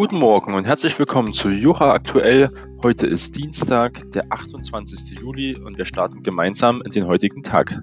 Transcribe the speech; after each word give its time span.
Guten 0.00 0.16
Morgen 0.16 0.54
und 0.54 0.64
herzlich 0.64 0.98
willkommen 0.98 1.34
zu 1.34 1.50
Jura 1.50 1.92
Aktuell. 1.92 2.48
Heute 2.82 3.06
ist 3.06 3.36
Dienstag, 3.36 4.00
der 4.12 4.32
28. 4.32 5.18
Juli 5.18 5.54
und 5.54 5.76
wir 5.76 5.84
starten 5.84 6.22
gemeinsam 6.22 6.80
in 6.80 6.90
den 6.90 7.06
heutigen 7.06 7.42
Tag. 7.42 7.82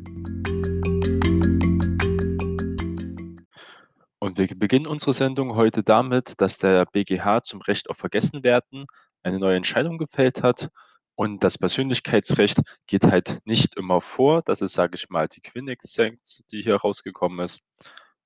Und 4.17 4.39
wir 4.39 4.47
beginnen 4.55 4.87
unsere 4.87 5.13
Sendung 5.13 5.55
heute 5.55 5.83
damit, 5.83 6.41
dass 6.41 6.57
der 6.57 6.87
BGH 6.87 7.43
zum 7.43 7.61
Recht 7.61 7.87
auf 7.87 7.97
Vergessenwerden 7.97 8.87
eine 9.21 9.37
neue 9.37 9.57
Entscheidung 9.57 9.99
gefällt 9.99 10.41
hat. 10.41 10.71
Und 11.13 11.43
das 11.43 11.59
Persönlichkeitsrecht 11.59 12.61
geht 12.87 13.03
halt 13.03 13.41
nicht 13.45 13.77
immer 13.77 14.01
vor. 14.01 14.41
Das 14.41 14.61
ist, 14.61 14.73
sage 14.73 14.95
ich 14.95 15.07
mal, 15.09 15.27
die 15.27 15.41
Quintessenz, 15.41 16.43
die 16.51 16.63
hier 16.63 16.77
rausgekommen 16.77 17.45
ist. 17.45 17.59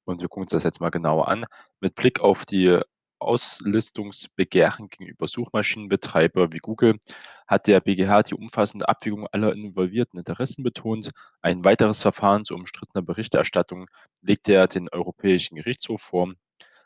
Und 0.05 0.21
wir 0.21 0.30
gucken 0.30 0.44
uns 0.44 0.52
das 0.52 0.64
jetzt 0.64 0.80
mal 0.80 0.92
genauer 0.92 1.28
an. 1.28 1.44
Mit 1.81 1.95
Blick 1.95 2.22
auf 2.22 2.45
die 2.45 2.80
Auslistungsbegehren 3.21 4.89
gegenüber 4.89 5.27
Suchmaschinenbetreiber 5.27 6.52
wie 6.52 6.57
Google 6.57 6.98
hat 7.47 7.67
der 7.67 7.80
BGH 7.80 8.23
die 8.23 8.35
umfassende 8.35 8.89
Abwägung 8.89 9.27
aller 9.27 9.53
involvierten 9.53 10.20
Interessen 10.20 10.63
betont. 10.63 11.11
Ein 11.41 11.63
weiteres 11.63 12.02
Verfahren 12.02 12.44
zu 12.44 12.55
umstrittener 12.55 13.03
Berichterstattung 13.03 13.88
legt 14.21 14.49
er 14.49 14.67
den 14.67 14.89
Europäischen 14.89 15.55
Gerichtshof 15.55 16.02
vor. 16.02 16.34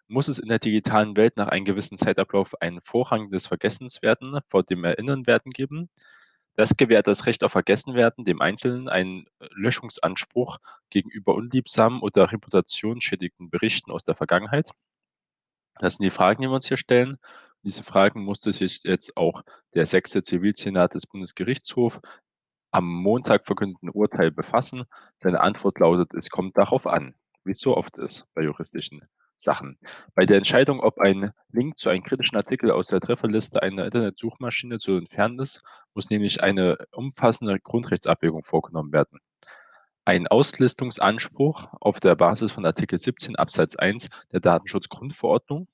Muss 0.07 0.27
es 0.27 0.37
in 0.37 0.49
der 0.49 0.59
digitalen 0.59 1.17
Welt 1.17 1.37
nach 1.37 1.47
einem 1.47 1.65
gewissen 1.65 1.97
Zeitablauf 1.97 2.61
einen 2.61 2.81
Vorrang 2.81 3.29
des 3.29 3.47
Vergessenswerden 3.47 4.39
vor 4.47 4.63
dem 4.63 4.83
Erinnernwerden 4.83 5.51
geben? 5.51 5.89
Das 6.55 6.77
gewährt 6.77 7.07
das 7.07 7.25
Recht 7.25 7.43
auf 7.43 7.51
Vergessenwerden 7.51 8.23
dem 8.23 8.41
Einzelnen 8.41 8.87
einen 8.87 9.25
Löschungsanspruch 9.51 10.59
gegenüber 10.89 11.35
unliebsamen 11.35 12.01
oder 12.01 12.31
reputationsschädigenden 12.31 13.49
Berichten 13.49 13.91
aus 13.91 14.03
der 14.03 14.15
Vergangenheit. 14.15 14.69
Das 15.79 15.95
sind 15.95 16.03
die 16.05 16.11
Fragen, 16.11 16.41
die 16.41 16.47
wir 16.47 16.55
uns 16.55 16.67
hier 16.67 16.77
stellen. 16.77 17.17
Diese 17.63 17.83
Fragen 17.83 18.23
musste 18.23 18.51
sich 18.51 18.83
jetzt 18.83 19.17
auch 19.17 19.41
der 19.73 19.85
sechste 19.85 20.21
Zivilsenat 20.21 20.93
des 20.93 21.07
Bundesgerichtshofs 21.07 21.99
am 22.71 22.85
Montag 22.85 23.45
verkündeten 23.45 23.89
Urteil 23.89 24.31
befassen. 24.31 24.83
Seine 25.17 25.41
Antwort 25.41 25.79
lautet, 25.79 26.13
es 26.13 26.29
kommt 26.29 26.57
darauf 26.57 26.87
an, 26.87 27.15
wie 27.43 27.51
es 27.51 27.59
so 27.59 27.75
oft 27.75 27.97
ist 27.97 28.25
bei 28.33 28.43
juristischen 28.43 29.07
Sachen. 29.37 29.77
Bei 30.13 30.25
der 30.25 30.37
Entscheidung, 30.37 30.79
ob 30.79 30.99
ein 30.99 31.31
Link 31.49 31.77
zu 31.77 31.89
einem 31.89 32.03
kritischen 32.03 32.37
Artikel 32.37 32.71
aus 32.71 32.87
der 32.87 33.01
Trefferliste 33.01 33.61
einer 33.61 33.85
Internetsuchmaschine 33.85 34.77
zu 34.77 34.97
entfernen 34.97 35.39
ist, 35.39 35.61
muss 35.93 36.09
nämlich 36.09 36.43
eine 36.43 36.77
umfassende 36.91 37.59
Grundrechtsabwägung 37.59 38.43
vorgenommen 38.43 38.91
werden. 38.91 39.19
Ein 40.07 40.27
Auslistungsanspruch 40.27 41.73
auf 41.81 41.99
der 41.99 42.15
Basis 42.15 42.51
von 42.51 42.63
Artikel 42.63 42.99
17 42.99 43.37
Absatz 43.37 43.75
1 43.75 44.11
der 44.31 44.39
Datenschutzgrundverordnung 44.39 45.67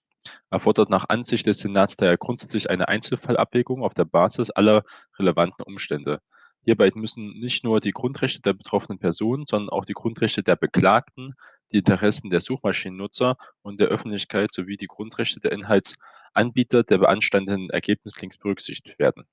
erfordert 0.49 0.89
nach 0.89 1.09
Ansicht 1.09 1.47
des 1.47 1.59
Senats 1.59 1.97
daher 1.97 2.15
grundsätzlich 2.15 2.69
eine 2.69 2.87
Einzelfallabwägung 2.87 3.83
auf 3.83 3.93
der 3.93 4.05
Basis 4.05 4.49
aller 4.49 4.85
relevanten 5.19 5.65
Umstände. 5.65 6.21
Hierbei 6.63 6.91
müssen 6.95 7.41
nicht 7.41 7.65
nur 7.65 7.81
die 7.81 7.91
Grundrechte 7.91 8.39
der 8.39 8.53
betroffenen 8.53 8.99
Personen, 8.99 9.47
sondern 9.47 9.69
auch 9.69 9.83
die 9.83 9.91
Grundrechte 9.91 10.43
der 10.43 10.55
Beklagten, 10.55 11.33
die 11.73 11.79
Interessen 11.79 12.29
der 12.29 12.39
Suchmaschinennutzer 12.39 13.35
und 13.63 13.81
der 13.81 13.89
Öffentlichkeit 13.89 14.53
sowie 14.53 14.77
die 14.77 14.87
Grundrechte 14.87 15.41
der 15.41 15.51
Inhaltsanbieter 15.51 16.83
der 16.83 16.99
beanstandeten 16.99 17.69
Ergebnislinks 17.69 18.37
berücksichtigt 18.37 18.97
werden. 18.97 19.25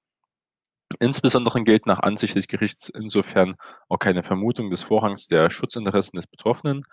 Insbesondere 1.01 1.63
gilt 1.63 1.87
nach 1.87 2.01
Ansicht 2.01 2.35
des 2.35 2.49
Gerichts 2.49 2.89
insofern 2.89 3.57
auch 3.89 3.99
keine 3.99 4.23
Vermutung 4.23 4.71
des 4.71 4.83
Vorrangs 4.83 5.29
der 5.29 5.51
Schutzinteressen 5.51 6.17
des 6.17 6.27
Betroffenen. 6.27 6.85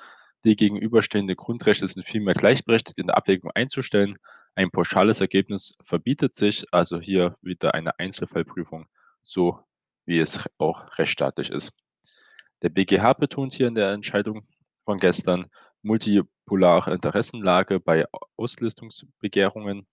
Die 0.44 0.56
gegenüberstehenden 0.56 1.36
Grundrechte 1.36 1.88
sind 1.88 2.04
vielmehr 2.04 2.34
gleichberechtigt 2.34 3.00
in 3.00 3.08
der 3.08 3.18
Abwägung 3.18 3.52
einzustellen. 3.56 4.18
Ein 4.54 4.70
pauschales 4.70 5.22
Ergebnis 5.22 5.78
verbietet 5.84 6.36
sich, 6.36 6.66
also 6.72 7.00
hier 7.00 7.38
wieder 7.42 7.74
eine 7.74 7.98
Einzelfallprüfung, 7.98 8.86
so 9.22 9.60
wie 10.06 10.20
es 10.20 10.48
auch 10.58 10.86
rechtsstaatlich 10.98 11.50
ist. 11.50 11.72
Der 12.62 12.70
BGH 12.70 13.14
betont 13.14 13.54
hier 13.54 13.68
in 13.68 13.76
der 13.76 13.92
Entscheidung 13.92 14.46
von 14.84 14.98
gestern 14.98 15.48
multipolare 15.82 16.94
Interessenlage 16.94 17.80
bei 17.80 18.06
Auslistungsbegehrungen. 18.38 19.88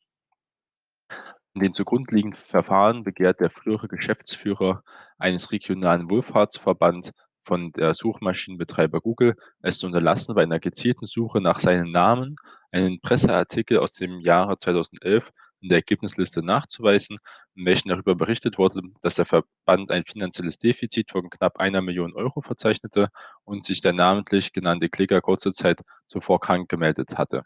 In 1.55 1.61
den 1.61 1.75
zugrunde 1.75 2.15
liegenden 2.15 2.41
Verfahren 2.41 3.05
begehrt 3.05 3.41
der 3.41 3.51
frühere 3.51 3.87
Geschäftsführer 3.87 4.83
eines 5.19 5.53
regionalen 5.53 6.11
Wohlfahrtsverband 6.11 7.13
von 7.45 7.73
der 7.73 7.93
Suchmaschinenbetreiber 7.93 9.03
Google, 9.03 9.35
es 9.61 9.79
zu 9.79 9.87
unterlassen, 9.87 10.35
bei 10.35 10.45
einer 10.45 10.61
gezielten 10.61 11.05
Suche 11.05 11.43
nach 11.43 11.59
seinem 11.59 11.91
Namen 11.91 12.37
einen 12.71 13.01
Presseartikel 13.03 13.79
aus 13.81 13.93
dem 13.93 14.21
Jahre 14.21 14.57
2011 14.57 15.31
in 15.61 15.69
der 15.69 15.79
Ergebnisliste 15.79 16.43
nachzuweisen, 16.43 17.19
in 17.55 17.67
welchem 17.67 17.91
darüber 17.91 18.15
berichtet 18.15 18.57
wurde, 18.57 18.81
dass 19.03 19.17
der 19.17 19.27
Verband 19.27 19.91
ein 19.91 20.05
finanzielles 20.05 20.59
Defizit 20.59 21.11
von 21.11 21.29
knapp 21.29 21.59
einer 21.59 21.83
Million 21.83 22.15
Euro 22.15 22.41
verzeichnete 22.41 23.09
und 23.45 23.65
sich 23.65 23.83
der 23.83 23.93
namentlich 23.93 24.55
genannte 24.55 24.89
Kläger 24.89 25.21
kurze 25.21 25.53
Zeit 25.53 25.83
zuvor 26.07 26.41
krank 26.41 26.71
gemeldet 26.71 27.19
hatte. 27.19 27.43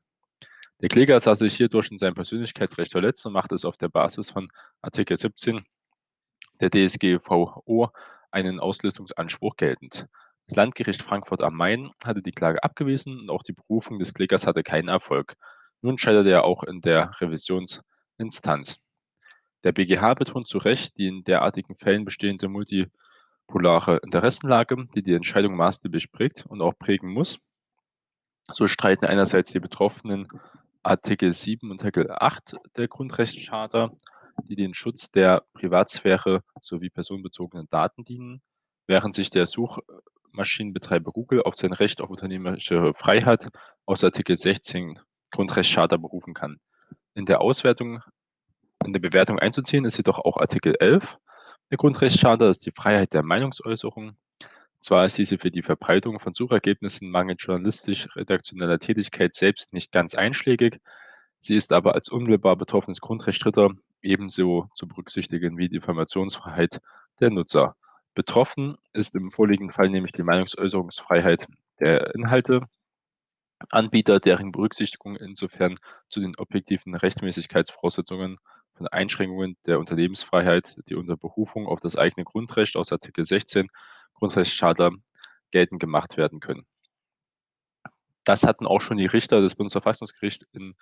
Der 0.82 0.88
Kläger 0.90 1.18
sah 1.20 1.34
sich 1.34 1.54
hierdurch 1.56 1.90
in 1.90 1.98
seinem 1.98 2.14
Persönlichkeitsrecht 2.14 2.92
verletzt 2.92 3.24
und 3.24 3.32
machte 3.32 3.54
es 3.54 3.64
auf 3.64 3.78
der 3.78 3.88
Basis 3.88 4.30
von 4.30 4.48
Artikel 4.82 5.16
17 5.16 5.64
der 6.60 6.70
DSGVO 6.70 7.90
einen 8.30 8.60
Auslistungsanspruch 8.60 9.56
geltend. 9.56 10.06
Das 10.46 10.56
Landgericht 10.56 11.02
Frankfurt 11.02 11.42
am 11.42 11.56
Main 11.56 11.90
hatte 12.04 12.20
die 12.20 12.32
Klage 12.32 12.62
abgewiesen 12.62 13.20
und 13.20 13.30
auch 13.30 13.42
die 13.42 13.54
Berufung 13.54 13.98
des 13.98 14.12
Klägers 14.12 14.46
hatte 14.46 14.62
keinen 14.62 14.88
Erfolg. 14.88 15.34
Nun 15.80 15.96
scheiterte 15.96 16.30
er 16.30 16.44
auch 16.44 16.62
in 16.62 16.82
der 16.82 17.10
Revisions- 17.12 17.80
Instanz. 18.18 18.82
Der 19.64 19.72
BGH 19.72 20.14
betont 20.14 20.46
zu 20.46 20.58
Recht 20.58 20.98
die 20.98 21.08
in 21.08 21.24
derartigen 21.24 21.76
Fällen 21.76 22.04
bestehende 22.04 22.48
multipolare 22.48 23.98
Interessenlage, 24.02 24.86
die 24.94 25.02
die 25.02 25.14
Entscheidung 25.14 25.56
maßgeblich 25.56 26.12
prägt 26.12 26.46
und 26.46 26.62
auch 26.62 26.78
prägen 26.78 27.10
muss. 27.10 27.38
So 28.52 28.66
streiten 28.66 29.06
einerseits 29.06 29.52
die 29.52 29.60
Betroffenen 29.60 30.28
Artikel 30.86 31.32
7 31.32 31.68
und 31.70 31.80
Artikel 31.80 32.12
8 32.12 32.56
der 32.76 32.86
Grundrechtscharta, 32.86 33.90
die 34.44 34.54
den 34.54 34.72
Schutz 34.72 35.10
der 35.10 35.42
Privatsphäre 35.52 36.44
sowie 36.60 36.90
personenbezogenen 36.90 37.66
Daten 37.68 38.04
dienen, 38.04 38.40
während 38.86 39.12
sich 39.12 39.30
der 39.30 39.46
Suchmaschinenbetreiber 39.46 41.10
Google 41.10 41.42
auf 41.42 41.56
sein 41.56 41.72
Recht 41.72 42.00
auf 42.00 42.08
unternehmerische 42.08 42.92
Freiheit 42.94 43.48
aus 43.84 44.04
Artikel 44.04 44.36
16 44.36 45.00
Grundrechtscharta 45.32 45.96
berufen 45.96 46.34
kann. 46.34 46.58
In 47.14 47.24
der 47.24 47.40
Auswertung 47.40 48.00
in 48.84 48.92
der 48.92 49.00
Bewertung 49.00 49.40
einzuziehen 49.40 49.84
ist 49.86 49.96
jedoch 49.96 50.20
auch 50.20 50.36
Artikel 50.36 50.76
11 50.78 51.18
der 51.72 51.78
Grundrechtscharta, 51.78 52.46
das 52.46 52.58
ist 52.58 52.66
die 52.66 52.72
Freiheit 52.72 53.12
der 53.12 53.24
Meinungsäußerung. 53.24 54.16
Zwar 54.80 55.04
ist 55.06 55.18
diese 55.18 55.38
für 55.38 55.50
die 55.50 55.62
Verbreitung 55.62 56.20
von 56.20 56.34
Suchergebnissen 56.34 57.10
mangels 57.10 57.42
journalistisch-redaktioneller 57.42 58.78
Tätigkeit 58.78 59.34
selbst 59.34 59.72
nicht 59.72 59.92
ganz 59.92 60.14
einschlägig, 60.14 60.80
sie 61.40 61.56
ist 61.56 61.72
aber 61.72 61.94
als 61.94 62.08
unmittelbar 62.08 62.56
betroffenes 62.56 63.00
Grundrecht 63.00 63.44
Dritter 63.44 63.70
ebenso 64.02 64.68
zu 64.74 64.86
berücksichtigen 64.86 65.58
wie 65.58 65.68
die 65.68 65.76
Informationsfreiheit 65.76 66.80
der 67.20 67.30
Nutzer. 67.30 67.74
Betroffen 68.14 68.76
ist 68.92 69.14
im 69.16 69.30
vorliegenden 69.30 69.72
Fall 69.72 69.90
nämlich 69.90 70.12
die 70.12 70.22
Meinungsäußerungsfreiheit 70.22 71.46
der 71.80 72.14
Inhalte 72.14 72.62
Anbieter, 73.70 74.20
deren 74.20 74.52
Berücksichtigung 74.52 75.16
insofern 75.16 75.76
zu 76.08 76.20
den 76.20 76.36
objektiven 76.36 76.94
Rechtmäßigkeitsvoraussetzungen 76.94 78.38
von 78.74 78.86
Einschränkungen 78.88 79.56
der 79.66 79.78
Unternehmensfreiheit, 79.78 80.76
die 80.88 80.94
unter 80.94 81.16
Berufung 81.16 81.66
auf 81.66 81.80
das 81.80 81.96
eigene 81.96 82.24
Grundrecht 82.24 82.76
aus 82.76 82.92
Artikel 82.92 83.24
16 83.24 83.68
Grundrechtscharta 84.18 84.90
geltend 85.50 85.80
gemacht 85.80 86.16
werden 86.16 86.40
können. 86.40 86.66
Das 88.24 88.44
hatten 88.44 88.66
auch 88.66 88.80
schon 88.80 88.96
die 88.96 89.06
Richter 89.06 89.40
des 89.40 89.54
Bundesverfassungsgerichts 89.54 90.46
in 90.52 90.74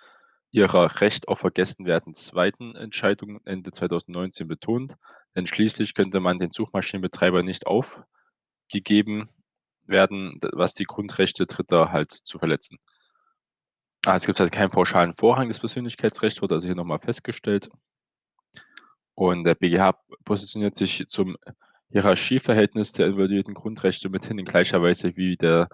ihrer 0.51 1.01
Recht 1.01 1.27
auf 1.27 1.39
Vergessenwerden 1.39 2.13
zweiten 2.13 2.75
Entscheidung 2.75 3.41
Ende 3.45 3.71
2019 3.71 4.47
betont, 4.47 4.95
denn 5.35 5.47
schließlich 5.47 5.93
könnte 5.93 6.19
man 6.19 6.37
den 6.37 6.51
Suchmaschinenbetreiber 6.51 7.43
nicht 7.43 7.67
aufgegeben 7.67 9.29
werden, 9.83 10.39
was 10.53 10.73
die 10.73 10.85
Grundrechte 10.85 11.45
Dritter 11.45 11.91
halt 11.91 12.11
zu 12.11 12.39
verletzen. 12.39 12.79
Ah, 14.05 14.15
es 14.15 14.25
gibt 14.25 14.39
halt 14.39 14.51
keinen 14.51 14.69
pauschalen 14.69 15.13
Vorrang 15.13 15.47
des 15.47 15.59
Persönlichkeitsrechts, 15.59 16.41
wurde 16.41 16.55
also 16.55 16.67
hier 16.67 16.75
nochmal 16.75 16.99
festgestellt. 16.99 17.69
Und 19.15 19.45
der 19.45 19.55
BGH 19.55 19.93
positioniert 20.25 20.75
sich 20.75 21.07
zum 21.07 21.37
Hierarchieverhältnis 21.89 22.91
der 22.93 23.07
involvierten 23.07 23.53
Grundrechte 23.53 24.09
mithin 24.09 24.37
in 24.37 24.45
gleicher 24.45 24.81
Weise 24.81 25.15
wie 25.15 25.37
das 25.37 25.67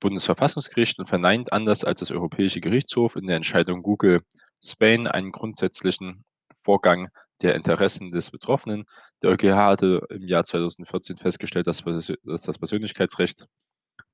Bundesverfassungsgericht 0.00 0.98
und 0.98 1.06
verneint 1.06 1.52
anders 1.52 1.84
als 1.84 2.00
das 2.00 2.10
Europäische 2.10 2.60
Gerichtshof 2.60 3.16
in 3.16 3.26
der 3.26 3.36
Entscheidung 3.36 3.82
Google 3.82 4.22
Spain 4.62 5.06
einen 5.06 5.32
grundsätzlichen 5.32 6.24
Vorgang 6.62 7.08
der 7.42 7.54
Interessen 7.54 8.12
des 8.12 8.30
Betroffenen. 8.30 8.84
Der 9.22 9.30
EuGH 9.30 9.56
hatte 9.56 10.06
im 10.10 10.26
Jahr 10.26 10.44
2014 10.44 11.16
festgestellt, 11.16 11.66
dass 11.66 11.82
das 11.82 12.58
Persönlichkeitsrecht 12.58 13.46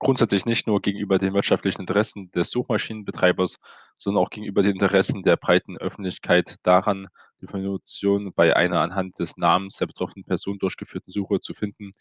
Grundsätzlich 0.00 0.46
nicht 0.46 0.68
nur 0.68 0.80
gegenüber 0.80 1.18
den 1.18 1.34
wirtschaftlichen 1.34 1.80
Interessen 1.80 2.30
des 2.30 2.50
Suchmaschinenbetreibers, 2.50 3.58
sondern 3.96 4.22
auch 4.22 4.30
gegenüber 4.30 4.62
den 4.62 4.72
Interessen 4.72 5.22
der 5.24 5.36
breiten 5.36 5.76
Öffentlichkeit 5.76 6.54
daran, 6.62 7.08
die 7.40 7.46
Information 7.46 8.32
bei 8.34 8.54
einer 8.54 8.80
anhand 8.80 9.18
des 9.18 9.36
Namens 9.36 9.76
der 9.76 9.86
betroffenen 9.86 10.24
Person 10.24 10.58
durchgeführten 10.58 11.12
Suche 11.12 11.40
zu 11.40 11.54
finden, 11.54 11.92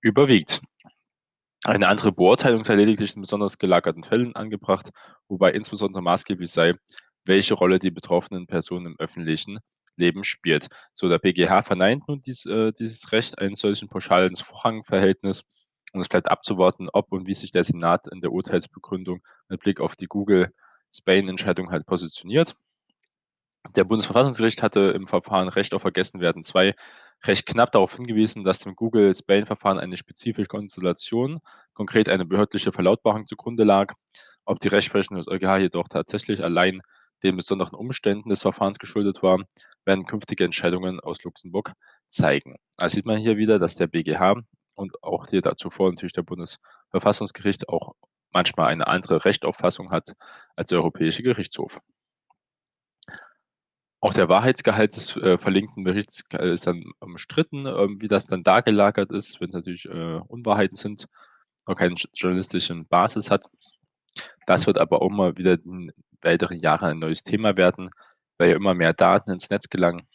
überwiegt. 0.00 0.60
Eine 1.64 1.88
andere 1.88 2.12
Beurteilung 2.12 2.62
sei 2.62 2.74
lediglich 2.74 3.16
in 3.16 3.22
besonders 3.22 3.58
gelagerten 3.58 4.02
Fällen 4.02 4.36
angebracht, 4.36 4.90
wobei 5.28 5.52
insbesondere 5.52 6.02
maßgeblich 6.02 6.50
sei, 6.50 6.74
welche 7.24 7.54
Rolle 7.54 7.78
die 7.78 7.90
betroffenen 7.90 8.46
Personen 8.46 8.86
im 8.86 8.98
öffentlichen 8.98 9.60
Leben 9.96 10.24
spielt. 10.24 10.68
So, 10.92 11.08
der 11.08 11.18
BGH 11.18 11.62
verneint 11.62 12.06
nun 12.08 12.20
dies, 12.20 12.44
äh, 12.46 12.72
dieses 12.72 13.12
Recht 13.12 13.38
eines 13.38 13.60
solchen 13.60 13.88
pauschalen 13.88 14.36
Vorrangverhältnis 14.36 15.44
und 15.94 16.00
es 16.00 16.08
bleibt 16.08 16.30
abzuwarten, 16.30 16.88
ob 16.92 17.12
und 17.12 17.26
wie 17.26 17.34
sich 17.34 17.52
der 17.52 17.64
Senat 17.64 18.08
in 18.12 18.20
der 18.20 18.32
Urteilsbegründung 18.32 19.22
mit 19.48 19.60
Blick 19.60 19.80
auf 19.80 19.96
die 19.96 20.06
Google-Spain-Entscheidung 20.06 21.70
halt 21.70 21.86
positioniert. 21.86 22.56
Der 23.70 23.84
Bundesverfassungsgericht 23.84 24.62
hatte 24.62 24.92
im 24.94 25.06
Verfahren 25.06 25.48
Recht 25.48 25.74
auf 25.74 25.82
Vergessenwerden 25.82 26.44
2 26.44 26.74
recht 27.24 27.46
knapp 27.46 27.72
darauf 27.72 27.96
hingewiesen, 27.96 28.44
dass 28.44 28.58
dem 28.58 28.76
Google-Spain-Verfahren 28.76 29.78
eine 29.78 29.96
spezifische 29.96 30.48
Konstellation, 30.48 31.40
konkret 31.72 32.08
eine 32.08 32.26
behördliche 32.26 32.72
Verlautbarung 32.72 33.26
zugrunde 33.26 33.64
lag. 33.64 33.94
Ob 34.44 34.60
die 34.60 34.68
Rechtsprechung 34.68 35.16
des 35.16 35.28
EuGH 35.28 35.58
jedoch 35.58 35.88
tatsächlich 35.88 36.44
allein 36.44 36.82
den 37.22 37.36
besonderen 37.36 37.74
Umständen 37.74 38.28
des 38.28 38.42
Verfahrens 38.42 38.78
geschuldet 38.78 39.22
war, 39.22 39.42
werden 39.86 40.04
künftige 40.04 40.44
Entscheidungen 40.44 41.00
aus 41.00 41.24
Luxemburg 41.24 41.72
zeigen. 42.08 42.56
Da 42.76 42.88
sieht 42.88 43.06
man 43.06 43.18
hier 43.18 43.38
wieder, 43.38 43.58
dass 43.58 43.76
der 43.76 43.86
BGH 43.86 44.42
und 44.74 45.02
auch 45.02 45.26
hier 45.28 45.40
dazu 45.40 45.70
vor 45.70 45.90
natürlich 45.90 46.12
der 46.12 46.22
Bundesverfassungsgericht 46.22 47.68
auch 47.68 47.94
manchmal 48.30 48.68
eine 48.68 48.86
andere 48.86 49.24
Rechtauffassung 49.24 49.90
hat 49.90 50.12
als 50.54 50.68
der 50.68 50.78
Europäische 50.78 51.22
Gerichtshof. 51.22 51.80
Auch 54.04 54.12
der 54.12 54.28
Wahrheitsgehalt 54.28 54.94
des 54.94 55.16
äh, 55.16 55.38
verlinkten 55.38 55.82
Berichts 55.82 56.24
äh, 56.34 56.52
ist 56.52 56.66
dann 56.66 56.92
umstritten, 57.00 57.64
äh, 57.64 57.88
wie 58.02 58.06
das 58.06 58.26
dann 58.26 58.42
da 58.42 58.60
gelagert 58.60 59.10
ist, 59.10 59.40
wenn 59.40 59.48
es 59.48 59.54
natürlich 59.54 59.86
äh, 59.86 60.20
Unwahrheiten 60.28 60.76
sind 60.76 61.06
oder 61.66 61.74
keine 61.74 61.94
journalistischen 62.12 62.86
Basis 62.86 63.30
hat. 63.30 63.44
Das 64.44 64.66
wird 64.66 64.76
aber 64.76 65.00
auch 65.00 65.08
mal 65.08 65.38
wieder 65.38 65.54
in 65.54 65.90
weiteren 66.20 66.58
Jahren 66.58 66.90
ein 66.90 66.98
neues 66.98 67.22
Thema 67.22 67.56
werden, 67.56 67.88
weil 68.36 68.50
ja 68.50 68.56
immer 68.56 68.74
mehr 68.74 68.92
Daten 68.92 69.32
ins 69.32 69.48
Netz 69.48 69.70
gelangen. 69.70 70.06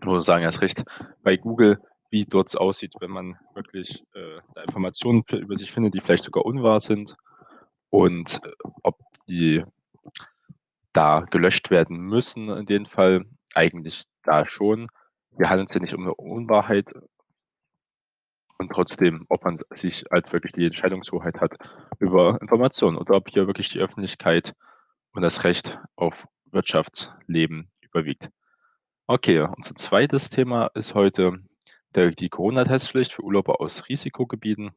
Ich 0.00 0.06
muss 0.08 0.24
sagen, 0.24 0.42
erst 0.42 0.60
recht 0.60 0.82
bei 1.22 1.36
Google 1.36 1.78
wie 2.10 2.24
dort 2.24 2.58
aussieht, 2.58 2.94
wenn 2.98 3.12
man 3.12 3.38
wirklich 3.54 4.02
äh, 4.14 4.62
Informationen 4.64 5.22
über 5.30 5.54
sich 5.54 5.70
findet, 5.70 5.94
die 5.94 6.00
vielleicht 6.00 6.24
sogar 6.24 6.44
unwahr 6.44 6.80
sind 6.80 7.14
und 7.88 8.40
äh, 8.44 8.50
ob 8.82 8.98
die 9.28 9.62
da 10.96 11.26
gelöscht 11.30 11.70
werden 11.70 11.98
müssen 11.98 12.48
in 12.48 12.66
dem 12.66 12.86
Fall. 12.86 13.24
Eigentlich 13.54 14.04
da 14.22 14.46
schon. 14.46 14.88
Hier 15.36 15.50
handelt 15.50 15.68
es 15.68 15.74
ja 15.74 15.80
nicht 15.80 15.94
um 15.94 16.02
eine 16.02 16.14
Unwahrheit 16.14 16.92
und 18.58 18.72
trotzdem, 18.72 19.26
ob 19.28 19.44
man 19.44 19.56
sich 19.70 20.04
halt 20.10 20.32
wirklich 20.32 20.52
die 20.52 20.66
Entscheidungshoheit 20.66 21.40
hat 21.40 21.52
über 21.98 22.38
Informationen 22.40 22.96
oder 22.96 23.16
ob 23.16 23.28
hier 23.28 23.46
wirklich 23.46 23.68
die 23.68 23.80
Öffentlichkeit 23.80 24.54
und 25.12 25.22
das 25.22 25.44
Recht 25.44 25.78
auf 25.96 26.26
Wirtschaftsleben 26.46 27.70
überwiegt. 27.80 28.30
Okay, 29.06 29.40
unser 29.40 29.74
zweites 29.74 30.30
Thema 30.30 30.68
ist 30.74 30.94
heute 30.94 31.38
der, 31.94 32.10
die 32.10 32.28
Corona-Testpflicht 32.28 33.12
für 33.12 33.22
Urlauber 33.22 33.60
aus 33.60 33.88
Risikogebieten. 33.88 34.72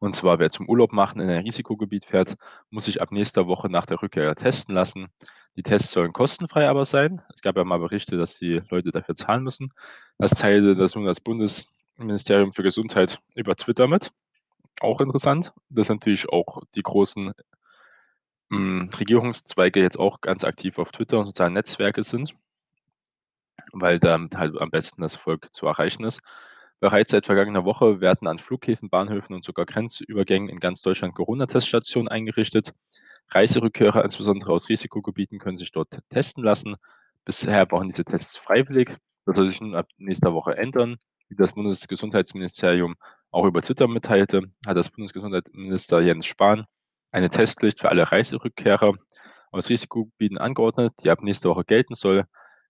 Und 0.00 0.14
zwar, 0.14 0.38
wer 0.38 0.50
zum 0.50 0.68
Urlaub 0.68 0.92
machen 0.92 1.20
in 1.20 1.28
ein 1.28 1.44
Risikogebiet 1.44 2.04
fährt, 2.04 2.36
muss 2.70 2.84
sich 2.84 3.02
ab 3.02 3.10
nächster 3.10 3.46
Woche 3.48 3.68
nach 3.68 3.86
der 3.86 4.00
Rückkehr 4.02 4.34
testen 4.36 4.74
lassen. 4.74 5.08
Die 5.56 5.62
Tests 5.62 5.92
sollen 5.92 6.12
kostenfrei 6.12 6.68
aber 6.68 6.84
sein. 6.84 7.22
Es 7.34 7.42
gab 7.42 7.56
ja 7.56 7.64
mal 7.64 7.78
Berichte, 7.78 8.16
dass 8.16 8.38
die 8.38 8.62
Leute 8.70 8.90
dafür 8.90 9.16
zahlen 9.16 9.42
müssen. 9.42 9.68
Das 10.18 10.32
teilte 10.32 10.76
das 10.76 10.94
nun 10.94 11.04
das 11.04 11.20
Bundesministerium 11.20 12.52
für 12.52 12.62
Gesundheit 12.62 13.20
über 13.34 13.56
Twitter 13.56 13.88
mit. 13.88 14.12
Auch 14.80 15.00
interessant, 15.00 15.52
dass 15.68 15.88
natürlich 15.88 16.28
auch 16.28 16.62
die 16.76 16.82
großen 16.82 17.32
mh, 18.50 18.56
hm, 18.56 18.90
Regierungszweige 18.98 19.80
jetzt 19.80 19.98
auch 19.98 20.20
ganz 20.20 20.44
aktiv 20.44 20.78
auf 20.78 20.92
Twitter 20.92 21.18
und 21.18 21.26
sozialen 21.26 21.54
Netzwerke 21.54 22.04
sind 22.04 22.34
weil 23.72 23.98
damit 23.98 24.36
halt 24.36 24.58
am 24.60 24.70
besten 24.70 25.02
das 25.02 25.16
Volk 25.16 25.52
zu 25.52 25.66
erreichen 25.66 26.04
ist. 26.04 26.20
Bereits 26.80 27.10
seit 27.10 27.26
vergangener 27.26 27.64
Woche 27.64 28.00
werden 28.00 28.28
an 28.28 28.38
Flughäfen, 28.38 28.88
Bahnhöfen 28.88 29.34
und 29.34 29.44
sogar 29.44 29.66
Grenzübergängen 29.66 30.48
in 30.48 30.58
ganz 30.58 30.80
Deutschland 30.80 31.14
Corona-Teststationen 31.14 32.08
eingerichtet. 32.08 32.72
Reiserückkehrer, 33.30 34.04
insbesondere 34.04 34.52
aus 34.52 34.68
Risikogebieten, 34.68 35.38
können 35.38 35.58
sich 35.58 35.72
dort 35.72 35.88
testen 36.08 36.44
lassen. 36.44 36.76
Bisher 37.24 37.66
brauchen 37.66 37.88
diese 37.88 38.04
Tests 38.04 38.36
freiwillig. 38.36 38.96
Das 39.26 39.36
soll 39.36 39.50
sich 39.50 39.60
nun 39.60 39.74
ab 39.74 39.88
nächster 39.98 40.32
Woche 40.32 40.56
ändern. 40.56 40.96
Wie 41.28 41.36
das 41.36 41.52
Bundesgesundheitsministerium 41.52 42.94
auch 43.30 43.44
über 43.44 43.60
Twitter 43.60 43.88
mitteilte, 43.88 44.42
hat 44.66 44.76
das 44.76 44.88
Bundesgesundheitsminister 44.88 46.00
Jens 46.00 46.26
Spahn 46.26 46.64
eine 47.12 47.28
Testpflicht 47.28 47.80
für 47.80 47.90
alle 47.90 48.10
Reiserückkehrer 48.10 48.94
aus 49.50 49.68
Risikogebieten 49.68 50.38
angeordnet, 50.38 50.94
die 51.02 51.10
ab 51.10 51.22
nächster 51.22 51.50
Woche 51.50 51.64
gelten 51.64 51.94
soll. 51.94 52.24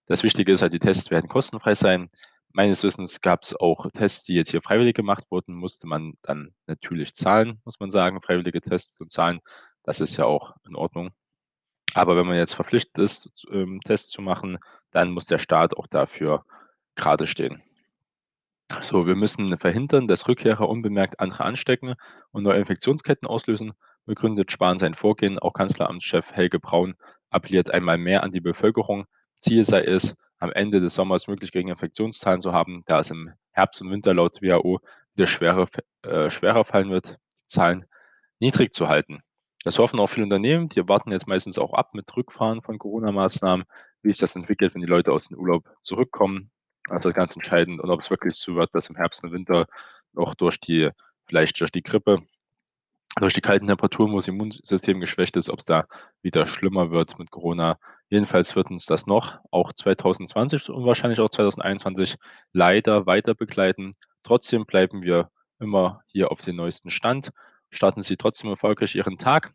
Das 0.07 0.23
Wichtige 0.23 0.51
ist 0.51 0.61
halt, 0.61 0.73
die 0.73 0.79
Tests 0.79 1.11
werden 1.11 1.29
kostenfrei 1.29 1.75
sein. 1.75 2.09
Meines 2.51 2.83
Wissens 2.83 3.21
gab 3.21 3.43
es 3.43 3.55
auch 3.55 3.87
Tests, 3.91 4.25
die 4.25 4.33
jetzt 4.33 4.51
hier 4.51 4.61
freiwillig 4.61 4.95
gemacht 4.95 5.25
wurden, 5.29 5.53
musste 5.53 5.87
man 5.87 6.13
dann 6.23 6.53
natürlich 6.67 7.13
zahlen, 7.13 7.61
muss 7.63 7.79
man 7.79 7.91
sagen, 7.91 8.21
freiwillige 8.21 8.61
Tests 8.61 8.99
und 8.99 9.11
zahlen. 9.11 9.39
Das 9.83 9.99
ist 9.99 10.17
ja 10.17 10.25
auch 10.25 10.55
in 10.67 10.75
Ordnung. 10.75 11.11
Aber 11.93 12.17
wenn 12.17 12.27
man 12.27 12.37
jetzt 12.37 12.55
verpflichtet 12.55 12.97
ist, 12.97 13.45
ähm, 13.51 13.81
Tests 13.81 14.09
zu 14.09 14.21
machen, 14.21 14.57
dann 14.91 15.11
muss 15.11 15.25
der 15.25 15.39
Staat 15.39 15.77
auch 15.77 15.87
dafür 15.87 16.45
gerade 16.95 17.27
stehen. 17.27 17.61
So, 18.81 19.07
wir 19.07 19.15
müssen 19.15 19.57
verhindern, 19.57 20.07
dass 20.07 20.27
Rückkehrer 20.27 20.69
unbemerkt 20.69 21.19
andere 21.19 21.43
anstecken 21.43 21.95
und 22.31 22.43
neue 22.43 22.59
Infektionsketten 22.59 23.27
auslösen, 23.27 23.73
begründet 24.05 24.51
Spahn 24.51 24.77
sein 24.77 24.93
Vorgehen. 24.93 25.39
Auch 25.39 25.53
Kanzleramtschef 25.53 26.31
Helge 26.31 26.59
Braun 26.59 26.95
appelliert 27.31 27.71
einmal 27.71 27.97
mehr 27.97 28.23
an 28.23 28.31
die 28.31 28.41
Bevölkerung, 28.41 29.05
Ziel 29.35 29.63
sei 29.63 29.81
es, 29.81 30.15
am 30.39 30.51
Ende 30.51 30.79
des 30.79 30.95
Sommers 30.95 31.27
möglichst 31.27 31.53
geringe 31.53 31.71
Infektionszahlen 31.71 32.41
zu 32.41 32.53
haben, 32.53 32.83
da 32.87 32.99
es 32.99 33.11
im 33.11 33.31
Herbst 33.51 33.81
und 33.81 33.91
Winter 33.91 34.13
laut 34.13 34.41
WHO 34.41 34.79
wieder 35.15 35.27
schwerer, 35.27 35.67
äh, 36.03 36.29
schwerer 36.29 36.65
fallen 36.65 36.91
wird, 36.91 37.17
die 37.37 37.47
Zahlen 37.47 37.85
niedrig 38.39 38.73
zu 38.73 38.87
halten. 38.87 39.19
Das 39.65 39.77
hoffen 39.77 39.99
auch 39.99 40.07
viele 40.07 40.23
Unternehmen, 40.23 40.69
die 40.69 40.87
warten 40.87 41.11
jetzt 41.11 41.27
meistens 41.27 41.59
auch 41.59 41.73
ab 41.73 41.93
mit 41.93 42.15
Rückfahren 42.15 42.61
von 42.61 42.79
Corona-Maßnahmen, 42.79 43.65
wie 44.01 44.09
sich 44.09 44.19
das 44.19 44.35
entwickelt, 44.35 44.73
wenn 44.73 44.81
die 44.81 44.87
Leute 44.87 45.11
aus 45.11 45.27
dem 45.27 45.37
Urlaub 45.37 45.69
zurückkommen. 45.81 46.51
Also 46.89 47.11
ganz 47.11 47.35
entscheidend 47.35 47.81
und 47.81 47.89
ob 47.89 48.01
es 48.01 48.09
wirklich 48.09 48.35
so 48.35 48.55
wird, 48.55 48.73
dass 48.73 48.89
im 48.89 48.95
Herbst 48.95 49.23
und 49.23 49.33
Winter 49.33 49.67
noch 50.13 50.33
durch 50.33 50.59
die, 50.59 50.89
vielleicht 51.27 51.59
durch 51.59 51.71
die 51.71 51.83
Grippe 51.83 52.23
durch 53.19 53.33
die 53.33 53.41
kalten 53.41 53.67
Temperaturen, 53.67 54.11
wo 54.11 54.17
das 54.17 54.27
Immunsystem 54.27 54.99
geschwächt 54.99 55.35
ist, 55.35 55.49
ob 55.49 55.59
es 55.59 55.65
da 55.65 55.87
wieder 56.21 56.47
schlimmer 56.47 56.91
wird 56.91 57.17
mit 57.19 57.31
Corona. 57.31 57.79
Jedenfalls 58.09 58.55
wird 58.55 58.71
uns 58.71 58.85
das 58.85 59.05
noch 59.05 59.39
auch 59.51 59.71
2020 59.71 60.69
und 60.69 60.85
wahrscheinlich 60.85 61.19
auch 61.19 61.29
2021 61.29 62.15
leider 62.53 63.05
weiter 63.05 63.35
begleiten. 63.35 63.91
Trotzdem 64.23 64.65
bleiben 64.65 65.03
wir 65.03 65.29
immer 65.59 66.01
hier 66.07 66.31
auf 66.31 66.41
dem 66.41 66.55
neuesten 66.55 66.89
Stand. 66.89 67.31
Starten 67.69 68.01
Sie 68.01 68.17
trotzdem 68.17 68.49
erfolgreich 68.49 68.95
Ihren 68.95 69.15
Tag, 69.15 69.53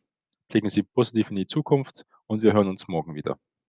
blicken 0.49 0.69
Sie 0.69 0.85
positiv 0.85 1.31
in 1.31 1.37
die 1.37 1.47
Zukunft 1.47 2.05
und 2.27 2.43
wir 2.43 2.53
hören 2.53 2.69
uns 2.69 2.87
morgen 2.87 3.15
wieder. 3.17 3.39